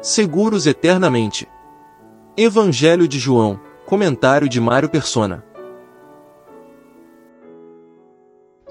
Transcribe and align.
seguros 0.00 0.66
eternamente. 0.66 1.48
Evangelho 2.36 3.08
de 3.08 3.18
João, 3.18 3.58
comentário 3.84 4.48
de 4.48 4.60
Mário 4.60 4.88
Persona. 4.88 5.44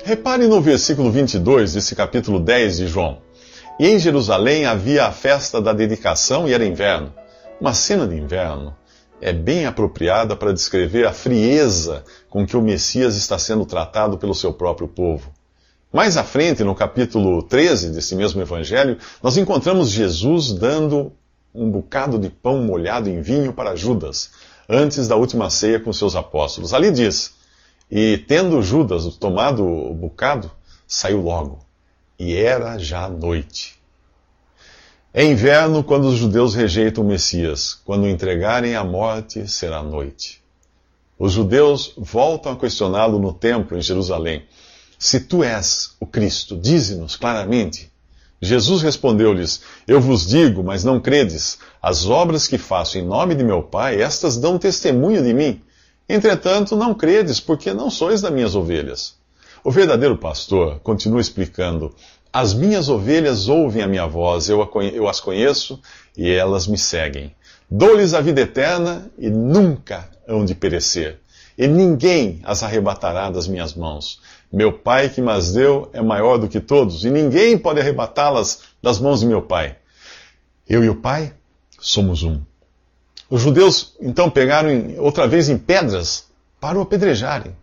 Repare 0.03 0.47
no 0.47 0.61
versículo 0.61 1.11
22 1.11 1.73
desse 1.73 1.95
capítulo 1.95 2.39
10 2.39 2.77
de 2.77 2.87
João. 2.87 3.21
E 3.77 3.87
em 3.87 3.99
Jerusalém 3.99 4.65
havia 4.65 5.05
a 5.05 5.11
festa 5.11 5.61
da 5.61 5.73
dedicação 5.73 6.47
e 6.47 6.53
era 6.53 6.65
inverno. 6.65 7.13
Uma 7.59 7.73
cena 7.73 8.07
de 8.07 8.15
inverno 8.15 8.73
é 9.19 9.33
bem 9.33 9.65
apropriada 9.65 10.35
para 10.35 10.53
descrever 10.53 11.05
a 11.05 11.11
frieza 11.11 12.05
com 12.29 12.45
que 12.45 12.55
o 12.55 12.61
Messias 12.61 13.17
está 13.17 13.37
sendo 13.37 13.65
tratado 13.65 14.17
pelo 14.17 14.33
seu 14.33 14.53
próprio 14.53 14.87
povo. 14.87 15.36
Mais 15.91 16.17
à 16.17 16.23
frente, 16.23 16.63
no 16.63 16.75
capítulo 16.75 17.41
13 17.41 17.91
desse 17.91 18.15
mesmo 18.15 18.41
evangelho, 18.41 18.97
nós 19.23 19.37
encontramos 19.37 19.89
Jesus 19.89 20.51
dando 20.51 21.13
um 21.55 21.71
bocado 21.71 22.19
de 22.19 22.29
pão 22.29 22.61
molhado 22.63 23.09
em 23.09 23.21
vinho 23.21 23.53
para 23.53 23.75
Judas, 23.75 24.31
antes 24.67 25.07
da 25.07 25.15
última 25.15 25.49
ceia 25.49 25.79
com 25.79 25.93
seus 25.93 26.15
apóstolos. 26.15 26.73
Ali 26.73 26.91
diz: 26.91 27.35
E 27.89 28.17
tendo 28.17 28.61
Judas 28.61 29.15
tomado 29.15 29.65
o 29.65 29.93
bocado, 29.93 30.51
saiu 30.85 31.21
logo, 31.21 31.59
e 32.19 32.35
era 32.35 32.77
já 32.77 33.07
noite. 33.07 33.77
É 35.13 35.23
inverno 35.23 35.83
quando 35.83 36.09
os 36.09 36.17
judeus 36.17 36.53
rejeitam 36.53 37.03
o 37.03 37.07
Messias. 37.07 37.73
Quando 37.73 38.03
o 38.03 38.07
entregarem 38.07 38.75
à 38.75 38.83
morte, 38.83 39.47
será 39.47 39.81
noite. 39.81 40.43
Os 41.17 41.31
judeus 41.31 41.93
voltam 41.97 42.51
a 42.51 42.55
questioná-lo 42.55 43.17
no 43.17 43.33
templo 43.33 43.75
em 43.75 43.81
Jerusalém. 43.81 44.45
Se 44.99 45.19
tu 45.19 45.43
és 45.43 45.91
o 45.99 46.05
Cristo, 46.05 46.57
dize-nos 46.57 47.15
claramente. 47.15 47.91
Jesus 48.41 48.81
respondeu-lhes: 48.81 49.61
Eu 49.87 49.99
vos 49.99 50.27
digo, 50.27 50.63
mas 50.63 50.83
não 50.83 50.99
credes. 50.99 51.59
As 51.81 52.07
obras 52.07 52.47
que 52.47 52.57
faço 52.57 52.97
em 52.97 53.05
nome 53.05 53.35
de 53.35 53.43
meu 53.43 53.63
Pai, 53.63 54.01
estas 54.01 54.37
dão 54.37 54.57
testemunho 54.57 55.23
de 55.23 55.33
mim. 55.33 55.61
Entretanto, 56.09 56.75
não 56.75 56.93
credes, 56.93 57.39
porque 57.39 57.73
não 57.73 57.89
sois 57.89 58.21
das 58.21 58.31
minhas 58.31 58.55
ovelhas. 58.55 59.15
O 59.63 59.71
verdadeiro 59.71 60.17
pastor 60.17 60.79
continua 60.79 61.19
explicando: 61.19 61.93
as 62.31 62.53
minhas 62.53 62.87
ovelhas 62.89 63.47
ouvem 63.47 63.81
a 63.81 63.87
minha 63.87 64.05
voz, 64.05 64.47
eu, 64.47 64.61
as 65.09 65.19
conheço 65.19 65.79
e 66.15 66.29
elas 66.31 66.67
me 66.67 66.77
seguem. 66.77 67.35
Dou-lhes 67.69 68.13
a 68.13 68.21
vida 68.21 68.41
eterna 68.41 69.11
e 69.17 69.29
nunca 69.29 70.09
hão 70.27 70.45
de 70.45 70.55
perecer, 70.55 71.19
e 71.57 71.67
ninguém 71.67 72.39
as 72.43 72.63
arrebatará 72.63 73.29
das 73.29 73.47
minhas 73.47 73.73
mãos. 73.73 74.21
Meu 74.51 74.71
Pai 74.71 75.09
que 75.09 75.21
mas 75.21 75.51
deu 75.51 75.89
é 75.93 76.01
maior 76.01 76.37
do 76.37 76.47
que 76.47 76.59
todos, 76.59 77.03
e 77.03 77.09
ninguém 77.09 77.57
pode 77.57 77.79
arrebatá-las 77.79 78.61
das 78.81 78.99
mãos 78.99 79.19
de 79.19 79.25
meu 79.25 79.41
Pai. 79.41 79.77
Eu 80.67 80.83
e 80.83 80.89
o 80.89 80.95
Pai 80.95 81.33
somos 81.79 82.23
um. 82.23 82.41
Os 83.29 83.41
judeus 83.41 83.95
então 83.99 84.29
pegaram 84.29 84.69
outra 84.97 85.27
vez 85.27 85.49
em 85.49 85.57
pedras 85.57 86.27
para 86.59 86.77
o 86.77 86.81
apedrejarem. 86.81 87.55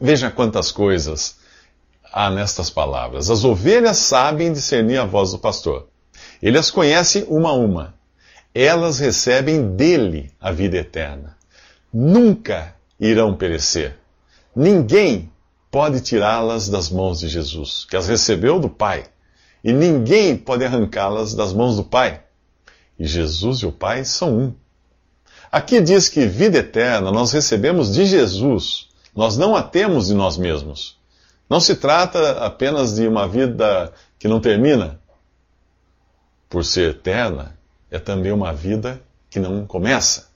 Veja 0.00 0.30
quantas 0.30 0.72
coisas 0.72 1.36
há 2.10 2.30
nestas 2.30 2.70
palavras: 2.70 3.30
As 3.30 3.44
ovelhas 3.44 3.98
sabem 3.98 4.52
discernir 4.52 4.98
a 4.98 5.04
voz 5.04 5.32
do 5.32 5.38
pastor. 5.38 5.88
Ele 6.42 6.56
as 6.56 6.70
conhece 6.70 7.24
uma 7.28 7.50
a 7.50 7.54
uma. 7.54 7.94
Elas 8.54 8.98
recebem 8.98 9.76
dele 9.76 10.32
a 10.40 10.50
vida 10.50 10.78
eterna. 10.78 11.36
Nunca 11.92 12.74
irão 12.98 13.36
perecer. 13.36 13.96
Ninguém 14.56 15.30
pode 15.70 16.00
tirá-las 16.00 16.68
das 16.68 16.90
mãos 16.90 17.20
de 17.20 17.28
Jesus, 17.28 17.86
que 17.88 17.96
as 17.96 18.08
recebeu 18.08 18.58
do 18.58 18.68
Pai. 18.68 19.04
E 19.62 19.72
ninguém 19.72 20.36
pode 20.36 20.64
arrancá-las 20.64 21.34
das 21.34 21.52
mãos 21.52 21.76
do 21.76 21.84
Pai. 21.84 22.22
E 22.98 23.06
Jesus 23.06 23.58
e 23.58 23.66
o 23.66 23.72
Pai 23.72 24.04
são 24.04 24.36
um. 24.36 24.54
Aqui 25.50 25.80
diz 25.80 26.08
que 26.08 26.26
vida 26.26 26.58
eterna 26.58 27.10
nós 27.10 27.32
recebemos 27.32 27.92
de 27.92 28.06
Jesus, 28.06 28.88
nós 29.14 29.36
não 29.36 29.56
a 29.56 29.62
temos 29.62 30.08
de 30.08 30.14
nós 30.14 30.36
mesmos. 30.36 30.98
Não 31.48 31.58
se 31.58 31.74
trata 31.74 32.44
apenas 32.44 32.94
de 32.94 33.08
uma 33.08 33.26
vida 33.26 33.92
que 34.18 34.28
não 34.28 34.40
termina. 34.40 35.00
Por 36.48 36.64
ser 36.64 36.90
eterna, 36.90 37.58
é 37.90 37.98
também 37.98 38.30
uma 38.30 38.52
vida 38.52 39.02
que 39.28 39.40
não 39.40 39.66
começa. 39.66 40.30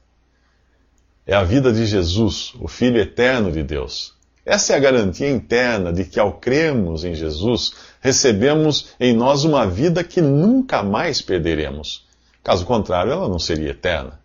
É 1.27 1.35
a 1.35 1.45
vida 1.45 1.73
de 1.73 1.87
Jesus, 1.87 2.53
o 2.61 2.67
Filho 2.67 2.99
eterno 2.99 3.51
de 3.53 3.63
Deus. 3.63 4.14
Essa 4.45 4.75
é 4.75 4.77
a 4.77 4.81
garantia 4.81 5.31
interna 5.31 5.93
de 5.93 6.05
que, 6.05 6.21
ao 6.21 6.35
crermos 6.35 7.05
em 7.05 7.15
Jesus, 7.15 7.73
recebemos 8.01 8.95
em 9.01 9.15
nós 9.15 9.45
uma 9.45 9.67
vida 9.67 10.05
que 10.05 10.21
nunca 10.21 10.83
mais 10.83 11.23
perderemos. 11.23 12.07
Caso 12.43 12.67
contrário, 12.67 13.13
ela 13.13 13.29
não 13.29 13.39
seria 13.39 13.71
eterna. 13.71 14.21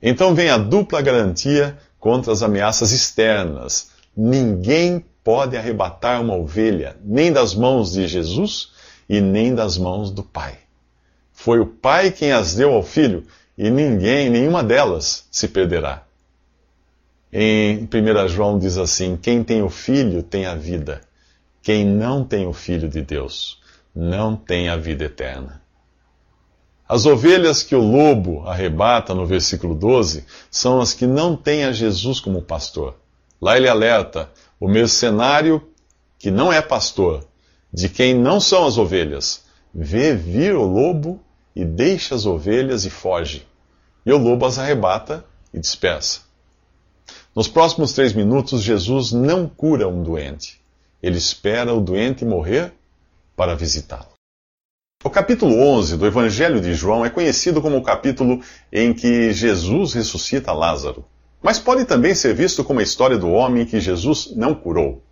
Então 0.00 0.34
vem 0.34 0.50
a 0.50 0.56
dupla 0.56 1.02
garantia 1.02 1.76
contra 1.98 2.32
as 2.32 2.42
ameaças 2.42 2.92
externas. 2.92 3.90
Ninguém 4.16 5.04
pode 5.24 5.56
arrebatar 5.56 6.22
uma 6.22 6.36
ovelha, 6.36 6.96
nem 7.04 7.32
das 7.32 7.54
mãos 7.54 7.92
de 7.92 8.06
Jesus 8.06 8.70
e 9.08 9.20
nem 9.20 9.54
das 9.54 9.76
mãos 9.76 10.10
do 10.10 10.22
Pai. 10.22 10.54
Foi 11.32 11.58
o 11.58 11.66
Pai 11.66 12.12
quem 12.12 12.32
as 12.32 12.54
deu 12.54 12.72
ao 12.72 12.82
Filho, 12.82 13.26
e 13.58 13.68
ninguém, 13.68 14.30
nenhuma 14.30 14.62
delas, 14.62 15.26
se 15.30 15.48
perderá. 15.48 16.04
Em 17.32 17.84
1 17.84 18.28
João 18.28 18.58
diz 18.58 18.76
assim: 18.76 19.16
Quem 19.16 19.44
tem 19.44 19.62
o 19.62 19.70
Filho 19.70 20.22
tem 20.22 20.46
a 20.46 20.54
vida. 20.54 21.00
Quem 21.62 21.84
não 21.84 22.24
tem 22.24 22.46
o 22.46 22.52
Filho 22.52 22.88
de 22.88 23.02
Deus 23.02 23.60
não 23.94 24.34
tem 24.34 24.68
a 24.68 24.76
vida 24.76 25.04
eterna. 25.04 25.62
As 26.88 27.06
ovelhas 27.06 27.62
que 27.62 27.74
o 27.74 27.80
lobo 27.80 28.48
arrebata 28.48 29.14
no 29.14 29.24
versículo 29.24 29.76
12 29.76 30.24
são 30.50 30.80
as 30.80 30.92
que 30.92 31.06
não 31.06 31.36
têm 31.36 31.64
a 31.64 31.72
Jesus 31.72 32.18
como 32.18 32.42
pastor. 32.42 32.96
Lá 33.40 33.56
ele 33.56 33.68
alerta: 33.68 34.28
o 34.58 34.66
mercenário 34.66 35.62
que 36.18 36.32
não 36.32 36.52
é 36.52 36.60
pastor, 36.60 37.24
de 37.72 37.88
quem 37.88 38.12
não 38.12 38.40
são 38.40 38.66
as 38.66 38.76
ovelhas, 38.76 39.44
vê 39.72 40.16
vir 40.16 40.56
o 40.56 40.64
lobo 40.64 41.20
e 41.54 41.64
deixa 41.64 42.16
as 42.16 42.26
ovelhas 42.26 42.84
e 42.84 42.90
foge. 42.90 43.46
E 44.04 44.12
o 44.12 44.18
lobo 44.18 44.46
as 44.46 44.58
arrebata 44.58 45.24
e 45.54 45.60
dispersa. 45.60 46.29
Nos 47.34 47.46
próximos 47.46 47.92
três 47.92 48.12
minutos, 48.12 48.60
Jesus 48.60 49.12
não 49.12 49.48
cura 49.48 49.86
um 49.86 50.02
doente. 50.02 50.60
Ele 51.02 51.16
espera 51.16 51.72
o 51.72 51.80
doente 51.80 52.24
morrer 52.24 52.72
para 53.36 53.54
visitá-lo. 53.54 54.08
O 55.02 55.08
capítulo 55.08 55.54
11 55.54 55.96
do 55.96 56.06
Evangelho 56.06 56.60
de 56.60 56.74
João 56.74 57.04
é 57.04 57.08
conhecido 57.08 57.62
como 57.62 57.78
o 57.78 57.82
capítulo 57.82 58.42
em 58.72 58.92
que 58.92 59.32
Jesus 59.32 59.94
ressuscita 59.94 60.52
Lázaro. 60.52 61.04
Mas 61.40 61.58
pode 61.58 61.84
também 61.84 62.14
ser 62.14 62.34
visto 62.34 62.62
como 62.64 62.80
a 62.80 62.82
história 62.82 63.16
do 63.16 63.30
homem 63.30 63.64
que 63.64 63.80
Jesus 63.80 64.32
não 64.36 64.54
curou. 64.54 65.02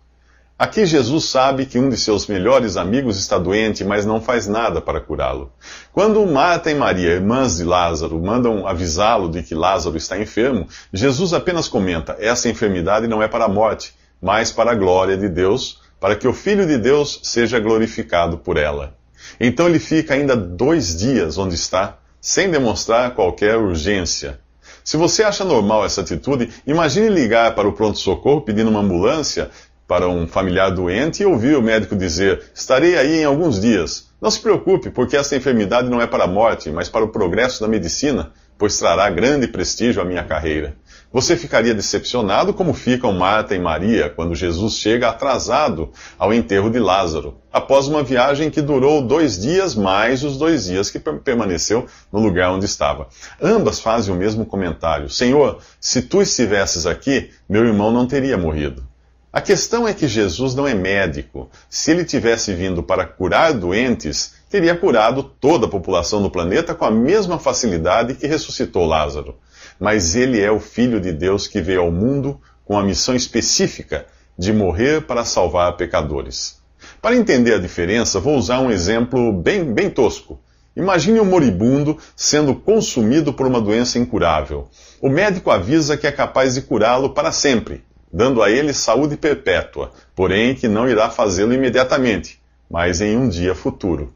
Aqui 0.59 0.85
Jesus 0.85 1.23
sabe 1.23 1.65
que 1.65 1.79
um 1.79 1.87
de 1.87 1.95
seus 1.95 2.27
melhores 2.27 2.75
amigos 2.75 3.17
está 3.17 3.37
doente, 3.37 3.85
mas 3.85 4.05
não 4.05 4.19
faz 4.19 4.45
nada 4.45 4.81
para 4.81 4.99
curá-lo. 4.99 5.53
Quando 5.93 6.27
Marta 6.27 6.69
e 6.69 6.75
Maria, 6.75 7.11
irmãs 7.11 7.55
de 7.55 7.63
Lázaro, 7.63 8.21
mandam 8.21 8.67
avisá-lo 8.67 9.29
de 9.29 9.41
que 9.41 9.55
Lázaro 9.55 9.95
está 9.95 10.19
enfermo, 10.19 10.67
Jesus 10.91 11.31
apenas 11.31 11.69
comenta: 11.69 12.17
essa 12.19 12.49
enfermidade 12.49 13.07
não 13.07 13.23
é 13.23 13.27
para 13.29 13.45
a 13.45 13.47
morte, 13.47 13.93
mas 14.21 14.51
para 14.51 14.71
a 14.71 14.75
glória 14.75 15.15
de 15.15 15.29
Deus, 15.29 15.79
para 15.97 16.17
que 16.17 16.27
o 16.27 16.33
Filho 16.33 16.67
de 16.67 16.77
Deus 16.77 17.21
seja 17.23 17.57
glorificado 17.57 18.37
por 18.37 18.57
ela. 18.57 18.93
Então 19.39 19.65
ele 19.65 19.79
fica 19.79 20.13
ainda 20.13 20.35
dois 20.35 20.93
dias 20.93 21.37
onde 21.37 21.55
está, 21.55 21.99
sem 22.19 22.51
demonstrar 22.51 23.15
qualquer 23.15 23.55
urgência. 23.55 24.41
Se 24.83 24.97
você 24.97 25.23
acha 25.23 25.45
normal 25.45 25.85
essa 25.85 26.01
atitude, 26.01 26.49
imagine 26.65 27.09
ligar 27.09 27.53
para 27.53 27.67
o 27.67 27.73
pronto-socorro 27.73 28.41
pedindo 28.41 28.71
uma 28.71 28.79
ambulância 28.79 29.51
para 29.89 30.07
um 30.07 30.27
familiar 30.27 30.69
doente 30.69 31.23
e 31.23 31.25
ouvir 31.25 31.57
o 31.57 31.63
médico 31.63 31.95
dizer: 31.95 32.43
Estarei 32.53 32.95
aí 32.95 33.21
em 33.21 33.25
alguns 33.25 33.59
dias. 33.59 34.07
Não 34.21 34.29
se 34.29 34.39
preocupe, 34.39 34.91
porque 34.91 35.17
essa 35.17 35.35
enfermidade 35.35 35.89
não 35.89 35.99
é 35.99 36.05
para 36.05 36.25
a 36.25 36.27
morte, 36.27 36.69
mas 36.69 36.87
para 36.87 37.03
o 37.03 37.09
progresso 37.09 37.59
da 37.59 37.67
medicina, 37.67 38.31
pois 38.55 38.77
trará 38.77 39.09
grande 39.09 39.47
prestígio 39.47 39.99
à 39.99 40.05
minha 40.05 40.23
carreira. 40.23 40.75
Você 41.11 41.35
ficaria 41.35 41.73
decepcionado 41.73 42.53
como 42.53 42.71
ficam 42.71 43.11
Marta 43.11 43.55
e 43.55 43.59
Maria 43.59 44.11
quando 44.11 44.35
Jesus 44.35 44.75
chega 44.75 45.09
atrasado 45.09 45.89
ao 46.19 46.31
enterro 46.31 46.69
de 46.69 46.77
Lázaro, 46.77 47.37
após 47.51 47.87
uma 47.87 48.03
viagem 48.03 48.51
que 48.51 48.61
durou 48.61 49.01
dois 49.01 49.39
dias 49.39 49.73
mais 49.73 50.23
os 50.23 50.37
dois 50.37 50.65
dias 50.65 50.91
que 50.91 50.99
permaneceu 50.99 51.87
no 52.13 52.19
lugar 52.19 52.51
onde 52.51 52.65
estava. 52.65 53.07
Ambas 53.41 53.79
fazem 53.79 54.13
o 54.13 54.17
mesmo 54.17 54.45
comentário: 54.45 55.09
Senhor, 55.09 55.57
se 55.79 56.03
tu 56.03 56.21
estivesses 56.21 56.85
aqui, 56.85 57.31
meu 57.49 57.65
irmão 57.65 57.91
não 57.91 58.05
teria 58.05 58.37
morrido. 58.37 58.88
A 59.31 59.41
questão 59.41 59.87
é 59.87 59.93
que 59.93 60.07
Jesus 60.07 60.55
não 60.55 60.67
é 60.67 60.73
médico. 60.73 61.49
Se 61.69 61.91
ele 61.91 62.03
tivesse 62.03 62.53
vindo 62.53 62.81
para 62.81 63.05
curar 63.05 63.53
doentes, 63.53 64.33
teria 64.49 64.75
curado 64.75 65.23
toda 65.23 65.67
a 65.67 65.69
população 65.69 66.21
do 66.21 66.31
planeta 66.31 66.73
com 66.73 66.85
a 66.85 66.91
mesma 66.91 67.37
facilidade 67.37 68.15
que 68.15 68.25
ressuscitou 68.25 68.85
Lázaro 68.85 69.35
mas 69.79 70.15
ele 70.15 70.41
é 70.41 70.51
o 70.51 70.59
Filho 70.59 70.99
de 70.99 71.13
Deus 71.13 71.47
que 71.47 71.61
veio 71.61 71.81
ao 71.81 71.91
mundo 71.91 72.39
com 72.65 72.77
a 72.77 72.83
missão 72.83 73.15
específica 73.15 74.05
de 74.37 74.51
morrer 74.51 75.01
para 75.03 75.23
salvar 75.23 75.77
pecadores. 75.77 76.59
Para 77.01 77.15
entender 77.15 77.53
a 77.53 77.59
diferença, 77.59 78.19
vou 78.19 78.35
usar 78.35 78.59
um 78.59 78.69
exemplo 78.69 79.31
bem, 79.31 79.63
bem 79.73 79.89
tosco 79.89 80.39
Imagine 80.75 81.19
um 81.19 81.25
moribundo 81.25 81.97
sendo 82.15 82.55
consumido 82.55 83.33
por 83.33 83.45
uma 83.45 83.59
doença 83.59 83.99
incurável. 83.99 84.69
O 85.01 85.09
médico 85.09 85.51
avisa 85.51 85.97
que 85.97 86.07
é 86.07 86.11
capaz 86.11 86.53
de 86.53 86.61
curá-lo 86.61 87.09
para 87.09 87.33
sempre, 87.33 87.83
dando 88.11 88.41
a 88.41 88.49
ele 88.49 88.73
saúde 88.73 89.17
perpétua, 89.17 89.91
porém 90.15 90.55
que 90.55 90.67
não 90.67 90.89
irá 90.89 91.09
fazê-lo 91.09 91.53
imediatamente, 91.53 92.39
mas 92.69 93.01
em 93.01 93.17
um 93.17 93.29
dia 93.29 93.53
futuro. 93.55 94.13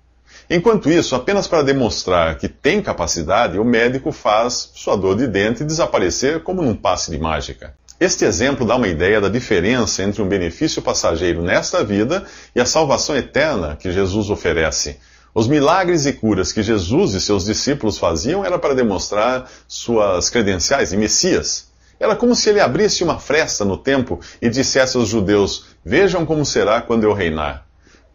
Enquanto 0.49 0.89
isso, 0.89 1.15
apenas 1.15 1.47
para 1.47 1.63
demonstrar 1.63 2.37
que 2.37 2.47
tem 2.47 2.81
capacidade, 2.81 3.57
o 3.57 3.63
médico 3.63 4.11
faz 4.11 4.71
sua 4.73 4.95
dor 4.95 5.15
de 5.15 5.27
dente 5.27 5.63
desaparecer 5.63 6.43
como 6.43 6.61
num 6.61 6.75
passe 6.75 7.11
de 7.11 7.17
mágica. 7.17 7.73
Este 7.99 8.25
exemplo 8.25 8.65
dá 8.65 8.75
uma 8.75 8.87
ideia 8.87 9.21
da 9.21 9.29
diferença 9.29 10.03
entre 10.03 10.21
um 10.21 10.27
benefício 10.27 10.81
passageiro 10.81 11.41
nesta 11.41 11.83
vida 11.83 12.25
e 12.53 12.59
a 12.59 12.65
salvação 12.65 13.15
eterna 13.15 13.77
que 13.77 13.91
Jesus 13.91 14.29
oferece. 14.29 14.99
Os 15.33 15.47
milagres 15.47 16.05
e 16.05 16.13
curas 16.13 16.51
que 16.51 16.61
Jesus 16.61 17.13
e 17.13 17.21
seus 17.21 17.45
discípulos 17.45 17.97
faziam 17.97 18.43
era 18.43 18.59
para 18.59 18.75
demonstrar 18.75 19.49
suas 19.67 20.29
credenciais 20.29 20.89
de 20.89 20.97
Messias. 20.97 21.72
Era 21.99 22.15
como 22.15 22.35
se 22.35 22.49
ele 22.49 22.59
abrisse 22.59 23.03
uma 23.03 23.19
fresta 23.19 23.63
no 23.63 23.77
tempo 23.77 24.19
e 24.41 24.49
dissesse 24.49 24.97
aos 24.97 25.09
judeus: 25.09 25.65
Vejam 25.85 26.25
como 26.25 26.45
será 26.45 26.81
quando 26.81 27.03
eu 27.03 27.13
reinar. 27.13 27.65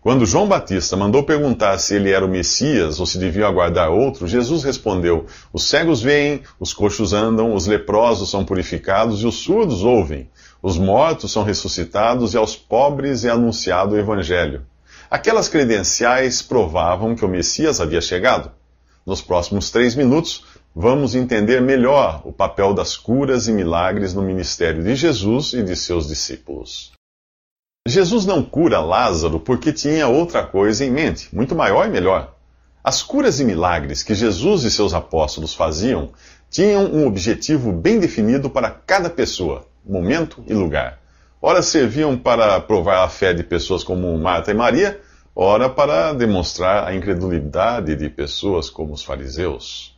Quando 0.01 0.25
João 0.25 0.47
Batista 0.47 0.97
mandou 0.97 1.25
perguntar 1.25 1.77
se 1.79 1.95
ele 1.95 2.11
era 2.11 2.25
o 2.25 2.29
Messias 2.29 3.01
ou 3.01 3.07
se 3.07 3.19
deviam 3.19 3.49
aguardar 3.49 3.91
outro, 3.91 4.29
Jesus 4.29 4.63
respondeu: 4.63 5.27
Os 5.53 5.65
cegos 5.65 6.01
veem, 6.01 6.43
os 6.61 6.73
coxos 6.73 7.13
andam, 7.13 7.55
os 7.55 7.67
leprosos 7.67 8.31
são 8.31 8.45
purificados 8.45 9.23
e 9.23 9.27
os 9.27 9.35
surdos 9.37 9.83
ouvem. 9.83 10.31
Os 10.63 10.79
mortos 10.79 11.33
são 11.33 11.43
ressuscitados 11.43 12.33
e 12.33 12.37
aos 12.37 12.57
pobres 12.57 13.25
é 13.25 13.31
anunciado 13.31 13.95
o 13.95 13.99
Evangelho. 13.99 14.63
Aquelas 15.11 15.49
credenciais 15.49 16.43
provavam 16.43 17.17
que 17.17 17.25
o 17.25 17.29
Messias 17.29 17.81
havia 17.81 18.01
chegado. 18.01 18.51
Nos 19.05 19.21
próximos 19.21 19.71
três 19.71 19.95
minutos, 19.95 20.45
vamos 20.81 21.17
entender 21.17 21.61
melhor 21.61 22.23
o 22.25 22.33
papel 22.33 22.73
das 22.73 22.97
curas 22.97 23.49
e 23.49 23.53
milagres 23.53 24.15
no 24.15 24.23
ministério 24.23 24.81
de 24.81 24.95
Jesus 24.95 25.53
e 25.53 25.61
de 25.61 25.75
seus 25.75 26.07
discípulos. 26.07 26.93
Jesus 27.85 28.25
não 28.25 28.45
cura 28.45 28.79
Lázaro 28.79 29.41
porque 29.41 29.73
tinha 29.73 30.07
outra 30.07 30.47
coisa 30.47 30.85
em 30.85 30.91
mente, 30.93 31.35
muito 31.35 31.57
maior 31.57 31.85
e 31.85 31.91
melhor. 31.91 32.33
As 32.85 33.03
curas 33.03 33.41
e 33.41 33.45
milagres 33.45 34.05
que 34.05 34.15
Jesus 34.15 34.63
e 34.63 34.71
seus 34.71 34.95
apóstolos 34.95 35.53
faziam 35.53 36.11
tinham 36.49 36.85
um 36.85 37.09
objetivo 37.09 37.73
bem 37.73 37.99
definido 37.99 38.49
para 38.49 38.71
cada 38.71 39.11
pessoa, 39.11 39.67
momento 39.85 40.45
e 40.47 40.55
lugar. 40.55 41.01
Ora 41.43 41.61
serviam 41.61 42.17
para 42.17 42.61
provar 42.61 43.03
a 43.03 43.09
fé 43.09 43.35
de 43.35 43.43
pessoas 43.43 43.83
como 43.83 44.17
Marta 44.17 44.53
e 44.53 44.55
Maria, 44.55 45.01
ora 45.35 45.69
para 45.69 46.13
demonstrar 46.13 46.87
a 46.87 46.95
incredulidade 46.95 47.97
de 47.97 48.09
pessoas 48.09 48.71
como 48.71 48.93
os 48.93 49.03
fariseus. 49.03 49.98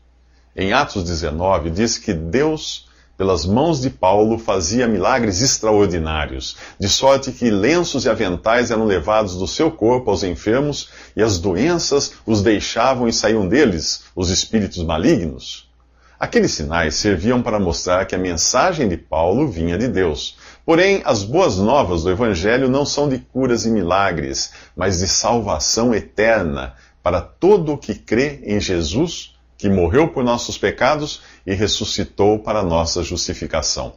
Em 0.61 0.75
Atos 0.75 1.05
19 1.05 1.71
diz 1.71 1.97
que 1.97 2.13
Deus 2.13 2.87
pelas 3.17 3.47
mãos 3.47 3.81
de 3.81 3.89
Paulo, 3.89 4.39
fazia 4.39 4.87
milagres 4.87 5.43
extraordinários, 5.43 6.57
de 6.79 6.87
sorte 6.87 7.33
que 7.33 7.51
lenços 7.51 8.05
e 8.05 8.11
aventais 8.11 8.71
eram 8.71 8.85
levados 8.85 9.37
do 9.37 9.47
seu 9.47 9.71
corpo 9.71 10.11
aos 10.11 10.23
enfermos, 10.23 10.89
e 11.15 11.23
as 11.23 11.39
doenças 11.39 12.13
os 12.27 12.43
deixavam 12.43 13.09
e 13.09 13.13
saíam 13.13 13.47
deles 13.47 14.05
os 14.15 14.31
espíritos 14.31 14.83
malignos. 14.83 15.71
Aqueles 16.19 16.53
sinais 16.53 16.95
serviam 16.95 17.43
para 17.43 17.59
mostrar 17.59 18.07
que 18.07 18.15
a 18.15 18.19
mensagem 18.19 18.87
de 18.87 18.99
Paulo 18.99 19.49
vinha 19.49 19.79
de 19.79 19.89
Deus. 19.89 20.37
Porém, 20.65 21.03
as 21.07 21.23
boas 21.23 21.57
novas 21.57 22.03
do 22.03 22.11
Evangelho 22.11 22.69
não 22.69 22.85
são 22.85 23.07
de 23.07 23.19
curas 23.19 23.65
e 23.65 23.71
milagres, 23.71 24.53
mas 24.77 25.01
de 25.01 25.09
salvação 25.09 25.95
eterna 25.95 26.75
para 27.03 27.21
todo 27.21 27.73
o 27.73 27.79
que 27.79 27.95
crê 27.95 28.41
em 28.45 28.61
Jesus 28.61 29.40
que 29.61 29.69
morreu 29.69 30.09
por 30.09 30.25
nossos 30.25 30.57
pecados 30.57 31.21
e 31.47 31.53
ressuscitou 31.53 32.39
para 32.39 32.63
nossa 32.63 33.03
justificação. 33.03 33.93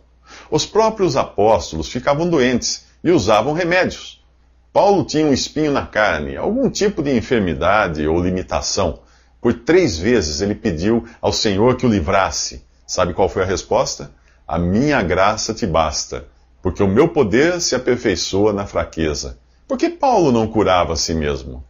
Os 0.51 0.65
próprios 0.65 1.15
apóstolos 1.15 1.87
ficavam 1.87 2.29
doentes 2.29 2.85
e 3.01 3.11
usavam 3.11 3.53
remédios. 3.53 4.21
Paulo 4.73 5.05
tinha 5.05 5.25
um 5.25 5.31
espinho 5.31 5.71
na 5.71 5.85
carne, 5.85 6.35
algum 6.35 6.69
tipo 6.69 7.01
de 7.01 7.15
enfermidade 7.15 8.05
ou 8.05 8.21
limitação. 8.21 8.99
Por 9.39 9.53
três 9.53 9.97
vezes 9.97 10.41
ele 10.41 10.53
pediu 10.53 11.07
ao 11.21 11.31
Senhor 11.31 11.77
que 11.77 11.85
o 11.85 11.89
livrasse. 11.89 12.65
Sabe 12.85 13.13
qual 13.13 13.29
foi 13.29 13.43
a 13.43 13.45
resposta? 13.45 14.11
A 14.45 14.59
minha 14.59 15.01
graça 15.01 15.53
te 15.53 15.65
basta, 15.65 16.25
porque 16.61 16.83
o 16.83 16.87
meu 16.89 17.07
poder 17.07 17.61
se 17.61 17.73
aperfeiçoa 17.73 18.51
na 18.51 18.65
fraqueza. 18.65 19.37
Por 19.65 19.77
que 19.77 19.89
Paulo 19.89 20.29
não 20.29 20.45
curava 20.45 20.91
a 20.91 20.97
si 20.97 21.13
mesmo? 21.13 21.63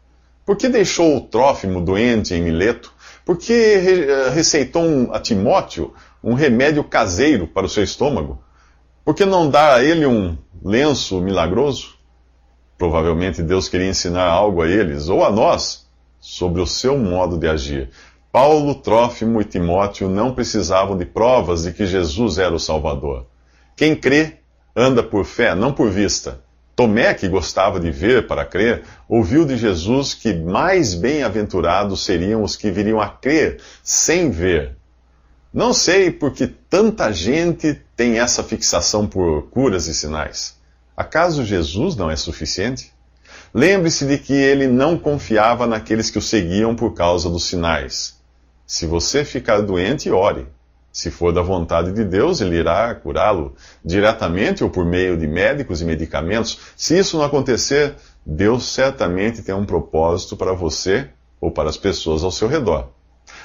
Por 0.44 0.57
que 0.57 0.68
deixou 0.68 1.16
o 1.16 1.22
Trófimo 1.22 1.80
doente 1.80 2.34
em 2.34 2.42
Mileto 2.42 2.92
porque 3.25 3.54
eh, 3.54 4.30
receitou 4.30 5.12
a 5.12 5.20
Timóteo 5.20 5.94
um 6.24 6.34
remédio 6.34 6.84
caseiro 6.84 7.48
para 7.48 7.66
o 7.66 7.70
seu 7.70 7.84
estômago? 7.84 8.44
Por 9.04 9.14
que 9.14 9.25
não 9.25 9.50
dar 9.50 9.75
a 9.75 9.84
ele 9.84 10.06
um 10.06 10.38
lenço 10.64 11.20
milagroso? 11.22 11.96
Provavelmente 12.78 13.42
Deus 13.42 13.70
queria 13.70 13.90
ensinar 13.90 14.25
algo 14.25 14.62
a 14.62 14.68
eles, 14.68 15.10
ou 15.10 15.24
a 15.24 15.31
nós, 15.31 15.88
sobre 16.20 16.62
o 16.62 16.68
seu 16.68 16.98
modo 16.98 17.38
de 17.38 17.48
agir. 17.48 17.90
Paulo, 18.31 18.75
Trófimo 18.75 19.42
e 19.42 19.46
Timóteo 19.46 20.10
não 20.10 20.34
precisavam 20.34 20.98
de 20.98 21.06
provas 21.06 21.64
de 21.64 21.72
que 21.72 21.86
Jesus 21.86 22.38
era 22.38 22.54
o 22.54 22.60
Salvador. 22.60 23.28
Quem 23.76 23.96
crê, 23.96 24.38
anda 24.76 25.04
por 25.04 25.24
fé, 25.26 25.54
não 25.54 25.72
por 25.72 25.90
vista. 25.92 26.42
Tomé, 26.75 27.14
que 27.14 27.28
gostava 27.28 27.80
de 27.80 27.92
ver 27.92 28.25
para 28.25 28.46
crer, 28.46 28.84
ouviu 29.08 29.46
de 29.46 29.56
Jesus 29.58 30.14
que 30.14 30.34
mais 30.34 30.96
bem-aventurados 30.96 32.04
seriam 32.04 32.44
os 32.44 32.56
que 32.56 32.72
viriam 32.72 33.00
a 33.00 33.10
crer 33.10 33.60
sem 33.84 34.31
ver. 34.31 34.75
Não 35.54 35.72
sei 35.72 36.10
por 36.10 36.31
que 36.31 36.48
tanta 36.48 37.12
gente 37.14 37.80
tem 37.96 38.18
essa 38.20 38.44
fixação 38.44 39.06
por 39.06 39.44
curas 39.50 39.86
e 39.88 39.94
sinais. 39.94 40.58
Acaso 40.98 41.46
Jesus 41.46 41.96
não 41.96 42.10
é 42.10 42.16
suficiente? 42.16 42.92
Lembre-se 43.54 44.08
de 44.08 44.18
que 44.18 44.34
ele 44.34 44.66
não 44.66 44.98
confiava 44.98 45.68
naqueles 45.68 46.10
que 46.10 46.18
o 46.18 46.22
seguiam 46.22 46.76
por 46.76 46.96
causa 46.96 47.30
dos 47.30 47.46
sinais. 47.46 48.18
Se 48.66 48.88
você 48.88 49.24
ficar 49.24 49.62
doente, 49.62 50.10
ore. 50.10 50.48
Se 50.94 51.10
for 51.10 51.34
da 51.34 51.42
vontade 51.42 51.92
de 51.92 52.06
Deus, 52.06 52.40
ele 52.40 52.57
irá 52.57 52.94
curá-lo 52.94 53.56
diretamente 53.84 54.63
ou 54.63 54.69
por 54.69 54.86
meio 54.86 55.18
de 55.18 55.28
médicos 55.28 55.81
e 55.81 55.86
medicamentos. 55.86 56.60
Se 56.78 56.95
isso 56.95 57.18
não 57.18 57.25
acontecer, 57.25 57.95
Deus 58.24 58.72
certamente 58.72 59.42
tem 59.42 59.56
um 59.56 59.66
propósito 59.66 60.38
para 60.38 60.54
você 60.54 61.10
ou 61.42 61.50
para 61.50 61.68
as 61.68 61.78
pessoas 61.78 62.24
ao 62.24 62.31
seu 62.31 62.48
redor. 62.48 62.90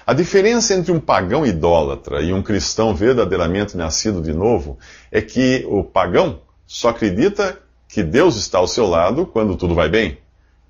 A 0.06 0.12
diferença 0.12 0.74
entre 0.74 0.92
um 0.92 1.00
pagão 1.00 1.46
idólatra 1.46 2.20
e 2.20 2.34
um 2.34 2.42
cristão 2.42 2.94
verdadeiramente 2.94 3.78
nascido 3.78 4.20
de 4.20 4.34
novo 4.34 4.78
é 5.10 5.22
que 5.22 5.66
o 5.70 5.82
pagão 5.82 6.40
só 6.66 6.90
acredita 6.90 7.58
que 7.88 8.02
Deus 8.02 8.36
está 8.36 8.58
ao 8.58 8.68
seu 8.68 8.86
lado 8.86 9.24
quando 9.24 9.56
tudo 9.56 9.74
vai 9.74 9.88
bem. 9.88 10.18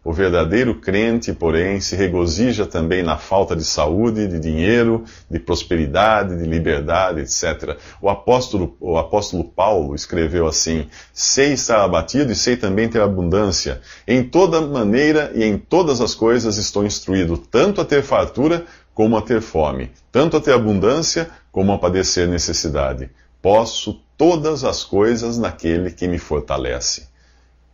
O 0.08 0.12
verdadeiro 0.14 0.74
crente, 0.76 1.34
porém, 1.34 1.82
se 1.82 1.94
regozija 1.94 2.64
também 2.64 3.02
na 3.02 3.18
falta 3.18 3.54
de 3.54 3.62
saúde, 3.62 4.26
de 4.26 4.40
dinheiro, 4.40 5.04
de 5.30 5.38
prosperidade, 5.38 6.34
de 6.38 6.44
liberdade, 6.44 7.20
etc. 7.20 7.76
O 8.00 8.08
apóstolo, 8.08 8.74
o 8.80 8.96
apóstolo 8.96 9.44
Paulo 9.44 9.94
escreveu 9.94 10.46
assim: 10.46 10.86
Sei 11.12 11.52
estar 11.52 11.84
abatido 11.84 12.32
e 12.32 12.34
sei 12.34 12.56
também 12.56 12.88
ter 12.88 13.02
abundância. 13.02 13.82
Em 14.06 14.24
toda 14.24 14.62
maneira 14.62 15.30
e 15.34 15.44
em 15.44 15.58
todas 15.58 16.00
as 16.00 16.14
coisas 16.14 16.56
estou 16.56 16.86
instruído, 16.86 17.36
tanto 17.36 17.82
a 17.82 17.84
ter 17.84 18.02
fartura 18.02 18.64
como 18.94 19.14
a 19.14 19.20
ter 19.20 19.42
fome, 19.42 19.90
tanto 20.10 20.38
a 20.38 20.40
ter 20.40 20.54
abundância 20.54 21.28
como 21.52 21.70
a 21.70 21.78
padecer 21.78 22.26
necessidade. 22.26 23.10
Posso 23.42 24.00
todas 24.16 24.64
as 24.64 24.82
coisas 24.82 25.36
naquele 25.36 25.90
que 25.90 26.08
me 26.08 26.18
fortalece. 26.18 27.17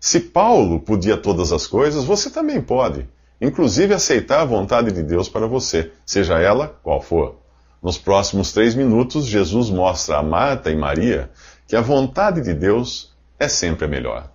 Se 0.04 0.20
Paulo 0.20 0.80
podia 0.80 1.16
todas 1.16 1.50
as 1.50 1.66
coisas, 1.66 2.04
você 2.04 2.28
também 2.28 2.61
pode, 2.61 3.08
inclusive 3.40 3.94
aceitar 3.94 4.42
a 4.42 4.44
vontade 4.44 4.92
de 4.92 5.02
Deus 5.02 5.30
para 5.30 5.46
você, 5.46 5.92
seja 6.04 6.38
ela 6.38 6.78
qual 6.82 7.00
for. 7.00 7.37
Nos 7.82 7.96
próximos 7.96 8.52
três 8.52 8.75
minutos, 8.75 9.25
Jesus 9.25 9.70
mostra 9.70 10.18
a 10.18 10.23
Marta 10.23 10.70
e 10.70 10.76
Maria 10.76 11.30
que 11.66 11.75
a 11.75 11.80
vontade 11.80 12.42
de 12.42 12.52
Deus 12.52 13.16
é 13.40 13.49
sempre 13.49 13.87
a 13.87 13.88
melhor. 13.88 14.30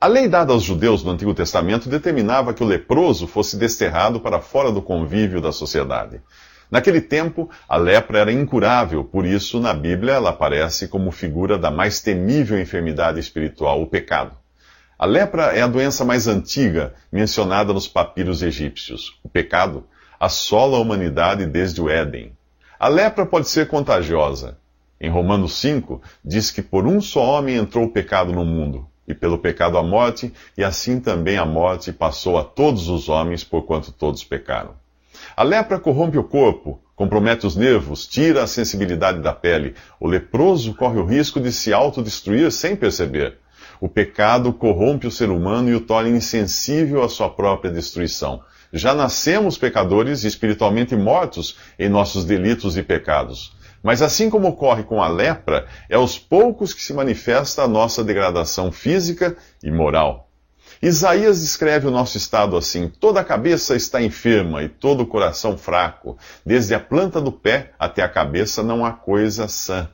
A 0.00 0.08
lei 0.08 0.26
dada 0.26 0.52
aos 0.52 0.64
judeus 0.64 1.04
no 1.04 1.12
Antigo 1.12 1.32
Testamento 1.32 1.88
determinava 1.88 2.52
que 2.52 2.64
o 2.64 2.66
leproso 2.66 3.28
fosse 3.28 3.56
desterrado 3.56 4.18
para 4.18 4.40
fora 4.40 4.72
do 4.72 4.82
convívio 4.82 5.40
da 5.40 5.52
sociedade. 5.52 6.20
Naquele 6.68 7.00
tempo, 7.00 7.48
a 7.68 7.76
lepra 7.76 8.18
era 8.18 8.32
incurável, 8.32 9.04
por 9.04 9.24
isso, 9.24 9.60
na 9.60 9.72
Bíblia, 9.72 10.14
ela 10.14 10.30
aparece 10.30 10.88
como 10.88 11.12
figura 11.12 11.56
da 11.56 11.70
mais 11.70 12.00
temível 12.00 12.60
enfermidade 12.60 13.20
espiritual, 13.20 13.80
o 13.80 13.86
pecado. 13.86 14.41
A 15.02 15.04
lepra 15.04 15.46
é 15.46 15.60
a 15.60 15.66
doença 15.66 16.04
mais 16.04 16.28
antiga 16.28 16.94
mencionada 17.10 17.72
nos 17.72 17.88
papiros 17.88 18.40
egípcios. 18.40 19.18
O 19.24 19.28
pecado 19.28 19.84
assola 20.20 20.76
a 20.76 20.80
humanidade 20.80 21.44
desde 21.44 21.82
o 21.82 21.90
Éden. 21.90 22.30
A 22.78 22.86
lepra 22.86 23.26
pode 23.26 23.48
ser 23.48 23.66
contagiosa. 23.66 24.58
Em 25.00 25.10
Romanos 25.10 25.54
5, 25.54 26.00
diz 26.24 26.52
que 26.52 26.62
por 26.62 26.86
um 26.86 27.00
só 27.00 27.20
homem 27.20 27.56
entrou 27.56 27.86
o 27.86 27.90
pecado 27.90 28.32
no 28.32 28.44
mundo, 28.44 28.86
e 29.08 29.12
pelo 29.12 29.38
pecado 29.38 29.76
a 29.76 29.82
morte, 29.82 30.32
e 30.56 30.62
assim 30.62 31.00
também 31.00 31.36
a 31.36 31.44
morte 31.44 31.92
passou 31.92 32.38
a 32.38 32.44
todos 32.44 32.88
os 32.88 33.08
homens, 33.08 33.42
porquanto 33.42 33.90
todos 33.90 34.22
pecaram. 34.22 34.76
A 35.36 35.42
lepra 35.42 35.80
corrompe 35.80 36.16
o 36.16 36.22
corpo, 36.22 36.80
compromete 36.94 37.44
os 37.44 37.56
nervos, 37.56 38.06
tira 38.06 38.44
a 38.44 38.46
sensibilidade 38.46 39.18
da 39.20 39.32
pele. 39.32 39.74
O 39.98 40.06
leproso 40.06 40.72
corre 40.74 41.00
o 41.00 41.04
risco 41.04 41.40
de 41.40 41.50
se 41.50 41.72
autodestruir 41.72 42.52
sem 42.52 42.76
perceber. 42.76 43.41
O 43.82 43.88
pecado 43.88 44.52
corrompe 44.52 45.08
o 45.08 45.10
ser 45.10 45.28
humano 45.28 45.68
e 45.68 45.74
o 45.74 45.80
torna 45.80 46.08
insensível 46.08 47.02
à 47.02 47.08
sua 47.08 47.28
própria 47.28 47.68
destruição. 47.68 48.40
Já 48.72 48.94
nascemos 48.94 49.58
pecadores 49.58 50.22
e 50.22 50.28
espiritualmente 50.28 50.94
mortos 50.94 51.58
em 51.76 51.88
nossos 51.88 52.24
delitos 52.24 52.76
e 52.76 52.82
pecados. 52.84 53.56
Mas 53.82 54.00
assim 54.00 54.30
como 54.30 54.46
ocorre 54.46 54.84
com 54.84 55.02
a 55.02 55.08
lepra, 55.08 55.66
é 55.90 55.96
aos 55.96 56.16
poucos 56.16 56.72
que 56.72 56.80
se 56.80 56.94
manifesta 56.94 57.64
a 57.64 57.66
nossa 57.66 58.04
degradação 58.04 58.70
física 58.70 59.36
e 59.60 59.68
moral. 59.72 60.30
Isaías 60.80 61.40
descreve 61.40 61.88
o 61.88 61.90
nosso 61.90 62.16
estado 62.16 62.56
assim: 62.56 62.88
toda 62.88 63.18
a 63.18 63.24
cabeça 63.24 63.74
está 63.74 64.00
enferma 64.00 64.62
e 64.62 64.68
todo 64.68 65.00
o 65.00 65.06
coração 65.08 65.58
fraco. 65.58 66.16
Desde 66.46 66.72
a 66.72 66.78
planta 66.78 67.20
do 67.20 67.32
pé 67.32 67.72
até 67.80 68.00
a 68.04 68.08
cabeça 68.08 68.62
não 68.62 68.86
há 68.86 68.92
coisa 68.92 69.48
sã. 69.48 69.90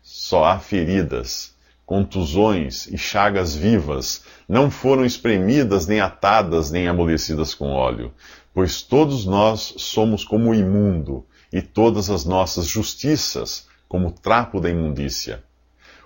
Só 0.00 0.44
há 0.44 0.60
feridas, 0.60 1.53
contusões 1.86 2.86
e 2.86 2.96
chagas 2.96 3.54
vivas. 3.54 4.24
Não 4.48 4.70
foram 4.70 5.04
espremidas, 5.04 5.86
nem 5.86 6.00
atadas, 6.00 6.70
nem 6.70 6.88
amolecidas 6.88 7.54
com 7.54 7.72
óleo. 7.72 8.12
Pois 8.52 8.82
todos 8.82 9.26
nós 9.26 9.74
somos 9.78 10.24
como 10.24 10.50
o 10.50 10.54
imundo 10.54 11.24
e 11.52 11.60
todas 11.60 12.10
as 12.10 12.24
nossas 12.24 12.66
justiças 12.66 13.66
como 13.88 14.10
trapo 14.10 14.60
da 14.60 14.70
imundícia. 14.70 15.42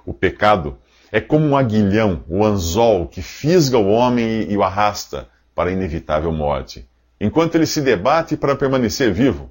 O 0.04 0.12
pecado 0.12 0.78
é 1.10 1.20
como 1.20 1.46
um 1.46 1.56
aguilhão, 1.56 2.22
o 2.28 2.44
anzol, 2.44 3.06
que 3.06 3.22
fisga 3.22 3.78
o 3.78 3.88
homem 3.88 4.50
e 4.50 4.56
o 4.56 4.62
arrasta 4.62 5.28
para 5.54 5.70
a 5.70 5.72
inevitável 5.72 6.32
morte, 6.32 6.86
enquanto 7.20 7.54
ele 7.54 7.66
se 7.66 7.80
debate 7.80 8.36
para 8.36 8.56
permanecer 8.56 9.12
vivo. 9.12 9.50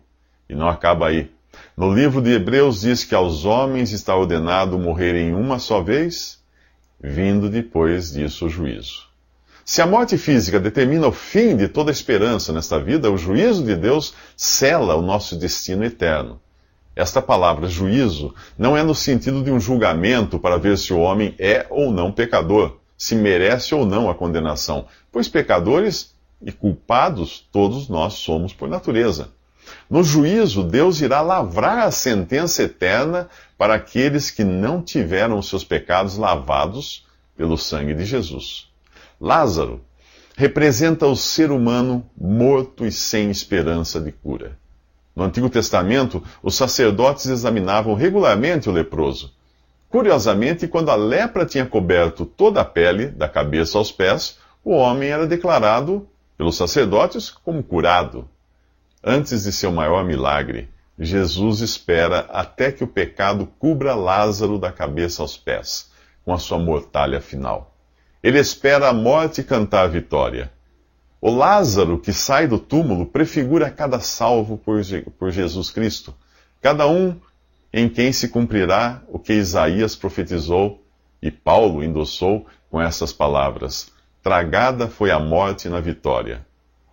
E 0.49 0.55
não 0.55 0.69
acaba 0.69 1.07
aí. 1.07 1.31
No 1.75 1.93
livro 1.93 2.21
de 2.21 2.31
Hebreus 2.31 2.81
diz 2.81 3.03
que 3.03 3.13
aos 3.13 3.45
homens 3.45 3.91
está 3.91 4.15
ordenado 4.15 4.79
morrerem 4.79 5.35
uma 5.35 5.59
só 5.59 5.81
vez, 5.81 6.39
vindo 6.99 7.49
depois 7.49 8.11
disso 8.11 8.47
o 8.47 8.49
juízo. 8.49 9.07
Se 9.63 9.81
a 9.81 9.85
morte 9.85 10.17
física 10.17 10.59
determina 10.59 11.07
o 11.07 11.11
fim 11.11 11.55
de 11.55 11.67
toda 11.67 11.91
esperança 11.91 12.53
nesta 12.53 12.79
vida, 12.79 13.11
o 13.11 13.17
juízo 13.17 13.63
de 13.63 13.75
Deus 13.75 14.13
cela 14.35 14.95
o 14.95 15.01
nosso 15.01 15.35
destino 15.35 15.83
eterno. 15.83 16.39
Esta 16.95 17.21
palavra 17.21 17.67
juízo 17.67 18.33
não 18.57 18.75
é 18.75 18.81
no 18.81 18.95
sentido 18.95 19.43
de 19.43 19.51
um 19.51 19.59
julgamento 19.59 20.39
para 20.39 20.57
ver 20.57 20.77
se 20.77 20.93
o 20.93 20.99
homem 20.99 21.35
é 21.37 21.67
ou 21.69 21.91
não 21.91 22.11
pecador, 22.11 22.77
se 22.97 23.13
merece 23.13 23.75
ou 23.75 23.85
não 23.85 24.09
a 24.09 24.15
condenação, 24.15 24.87
pois 25.11 25.27
pecadores 25.27 26.15
e 26.41 26.51
culpados 26.51 27.47
todos 27.51 27.87
nós 27.87 28.13
somos 28.13 28.53
por 28.53 28.67
natureza. 28.67 29.29
No 29.89 30.03
juízo, 30.03 30.63
Deus 30.63 31.01
irá 31.01 31.21
lavrar 31.21 31.79
a 31.79 31.91
sentença 31.91 32.63
eterna 32.63 33.29
para 33.57 33.75
aqueles 33.75 34.29
que 34.29 34.43
não 34.43 34.81
tiveram 34.81 35.41
seus 35.41 35.63
pecados 35.63 36.17
lavados 36.17 37.05
pelo 37.35 37.57
sangue 37.57 37.93
de 37.93 38.05
Jesus. 38.05 38.67
Lázaro 39.19 39.81
representa 40.35 41.07
o 41.07 41.15
ser 41.15 41.51
humano 41.51 42.05
morto 42.15 42.85
e 42.85 42.91
sem 42.91 43.31
esperança 43.31 43.99
de 43.99 44.11
cura. 44.11 44.57
No 45.15 45.23
Antigo 45.23 45.49
Testamento, 45.49 46.23
os 46.43 46.53
sacerdotes 46.53 47.25
examinavam 47.25 47.95
regularmente 47.95 48.69
o 48.69 48.71
leproso. 48.71 49.33
Curiosamente, 49.89 50.67
quando 50.67 50.91
a 50.91 50.95
lepra 50.95 51.45
tinha 51.45 51.65
coberto 51.65 52.23
toda 52.23 52.61
a 52.61 52.65
pele, 52.65 53.07
da 53.07 53.27
cabeça 53.27 53.79
aos 53.79 53.91
pés, 53.91 54.37
o 54.63 54.71
homem 54.71 55.09
era 55.09 55.25
declarado 55.25 56.07
pelos 56.37 56.55
sacerdotes 56.55 57.31
como 57.31 57.63
curado. 57.63 58.29
Antes 59.03 59.43
de 59.43 59.51
seu 59.51 59.71
maior 59.71 60.03
milagre, 60.03 60.69
Jesus 60.97 61.61
espera 61.61 62.21
até 62.31 62.71
que 62.71 62.83
o 62.83 62.87
pecado 62.87 63.45
cubra 63.59 63.93
Lázaro 63.93 64.57
da 64.57 64.71
cabeça 64.71 65.21
aos 65.21 65.37
pés, 65.37 65.91
com 66.25 66.33
a 66.33 66.39
sua 66.39 66.57
mortalha 66.57 67.21
final. 67.21 67.75
Ele 68.23 68.39
espera 68.39 68.89
a 68.89 68.93
morte 68.93 69.43
cantar 69.43 69.83
a 69.83 69.87
vitória. 69.87 70.51
O 71.21 71.29
Lázaro 71.29 71.99
que 71.99 72.11
sai 72.11 72.47
do 72.47 72.57
túmulo 72.57 73.05
prefigura 73.05 73.69
cada 73.69 73.99
salvo 73.99 74.57
por, 74.57 74.81
por 75.19 75.31
Jesus 75.31 75.69
Cristo, 75.69 76.15
cada 76.59 76.87
um 76.87 77.15
em 77.71 77.87
quem 77.87 78.11
se 78.11 78.29
cumprirá 78.29 79.03
o 79.07 79.19
que 79.19 79.33
Isaías 79.33 79.95
profetizou 79.95 80.83
e 81.21 81.29
Paulo 81.29 81.83
endossou 81.83 82.47
com 82.71 82.81
essas 82.81 83.13
palavras: 83.13 83.91
Tragada 84.23 84.87
foi 84.87 85.11
a 85.11 85.19
morte 85.19 85.69
na 85.69 85.79
vitória. 85.79 86.46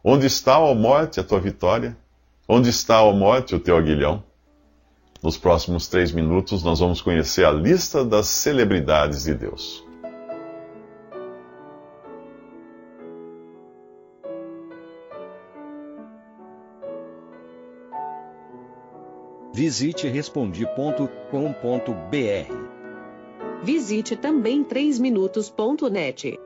Onde 0.07 0.27
está, 0.27 0.59
ó 0.59 0.75
morte, 0.75 1.19
a 1.19 1.25
tua 1.25 1.41
vitória? 1.41 1.97
Onde 2.47 2.69
está, 2.69 3.03
ó 3.03 3.11
morte, 3.11 3.55
o 3.55 3.59
teu 3.59 3.75
aguilhão? 3.75 4.23
Nos 5.23 5.39
próximos 5.39 5.89
três 5.89 6.13
minutos, 6.13 6.63
nós 6.63 6.79
vamos 6.79 7.01
conhecer 7.01 7.47
a 7.47 7.51
lista 7.51 8.05
das 8.05 8.27
celebridades 8.27 9.23
de 9.23 9.33
Deus. 9.33 9.83
Visite 19.55 20.07
respondi.com.br. 20.09 20.85
Visite 23.63 24.17
também 24.17 24.63
3minutos.net. 24.65 26.44